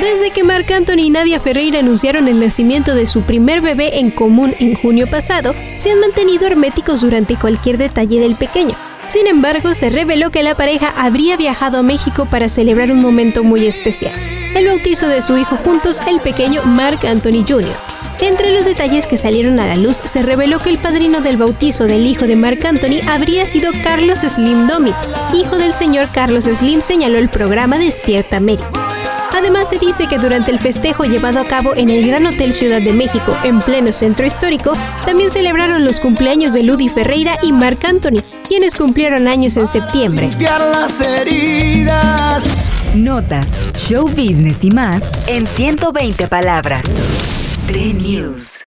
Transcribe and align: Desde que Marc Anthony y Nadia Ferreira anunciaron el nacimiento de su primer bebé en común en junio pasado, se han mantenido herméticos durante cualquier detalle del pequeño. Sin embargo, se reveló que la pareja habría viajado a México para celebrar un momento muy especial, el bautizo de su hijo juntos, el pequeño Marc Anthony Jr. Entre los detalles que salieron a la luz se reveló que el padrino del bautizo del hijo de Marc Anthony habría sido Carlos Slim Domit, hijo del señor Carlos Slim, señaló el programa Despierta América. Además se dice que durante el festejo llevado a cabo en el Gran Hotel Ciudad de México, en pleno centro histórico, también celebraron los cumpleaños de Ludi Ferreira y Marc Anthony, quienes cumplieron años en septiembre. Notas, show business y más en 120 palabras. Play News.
Desde 0.00 0.30
que 0.30 0.44
Marc 0.44 0.70
Anthony 0.70 0.98
y 0.98 1.10
Nadia 1.10 1.40
Ferreira 1.40 1.78
anunciaron 1.78 2.28
el 2.28 2.40
nacimiento 2.40 2.94
de 2.94 3.06
su 3.06 3.22
primer 3.22 3.60
bebé 3.60 3.98
en 3.98 4.10
común 4.10 4.54
en 4.58 4.74
junio 4.74 5.06
pasado, 5.06 5.54
se 5.78 5.90
han 5.90 6.00
mantenido 6.00 6.46
herméticos 6.46 7.00
durante 7.00 7.36
cualquier 7.36 7.78
detalle 7.78 8.20
del 8.20 8.36
pequeño. 8.36 8.74
Sin 9.08 9.26
embargo, 9.26 9.74
se 9.74 9.90
reveló 9.90 10.30
que 10.30 10.42
la 10.42 10.54
pareja 10.54 10.92
habría 10.96 11.36
viajado 11.36 11.78
a 11.78 11.82
México 11.82 12.26
para 12.30 12.48
celebrar 12.48 12.92
un 12.92 13.00
momento 13.00 13.42
muy 13.42 13.66
especial, 13.66 14.14
el 14.54 14.66
bautizo 14.66 15.08
de 15.08 15.22
su 15.22 15.36
hijo 15.36 15.56
juntos, 15.56 16.00
el 16.06 16.20
pequeño 16.20 16.62
Marc 16.64 17.04
Anthony 17.04 17.44
Jr. 17.46 17.89
Entre 18.22 18.52
los 18.52 18.66
detalles 18.66 19.06
que 19.06 19.16
salieron 19.16 19.58
a 19.60 19.66
la 19.66 19.76
luz 19.76 20.02
se 20.04 20.20
reveló 20.20 20.58
que 20.58 20.68
el 20.68 20.78
padrino 20.78 21.20
del 21.22 21.38
bautizo 21.38 21.84
del 21.84 22.06
hijo 22.06 22.26
de 22.26 22.36
Marc 22.36 22.64
Anthony 22.64 23.00
habría 23.08 23.46
sido 23.46 23.72
Carlos 23.82 24.20
Slim 24.20 24.66
Domit, 24.66 24.94
hijo 25.34 25.56
del 25.56 25.72
señor 25.72 26.08
Carlos 26.12 26.44
Slim, 26.44 26.82
señaló 26.82 27.18
el 27.18 27.30
programa 27.30 27.78
Despierta 27.78 28.36
América. 28.36 28.68
Además 29.32 29.70
se 29.70 29.78
dice 29.78 30.06
que 30.06 30.18
durante 30.18 30.50
el 30.50 30.58
festejo 30.58 31.04
llevado 31.04 31.40
a 31.40 31.44
cabo 31.44 31.74
en 31.74 31.88
el 31.88 32.06
Gran 32.06 32.26
Hotel 32.26 32.52
Ciudad 32.52 32.82
de 32.82 32.92
México, 32.92 33.34
en 33.42 33.60
pleno 33.62 33.90
centro 33.90 34.26
histórico, 34.26 34.74
también 35.06 35.30
celebraron 35.30 35.84
los 35.84 35.98
cumpleaños 35.98 36.52
de 36.52 36.62
Ludi 36.62 36.90
Ferreira 36.90 37.38
y 37.42 37.52
Marc 37.52 37.82
Anthony, 37.86 38.22
quienes 38.48 38.76
cumplieron 38.76 39.28
años 39.28 39.56
en 39.56 39.66
septiembre. 39.66 40.28
Notas, 42.94 43.46
show 43.76 44.06
business 44.08 44.58
y 44.62 44.70
más 44.70 45.02
en 45.26 45.46
120 45.46 46.26
palabras. 46.26 46.82
Play 47.70 47.92
News. 47.92 48.50